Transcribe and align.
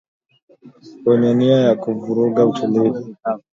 wenye 1.05 1.31
nia 1.37 1.57
ya 1.67 1.73
kuvuruga 1.81 2.41
utulivu 2.49 3.05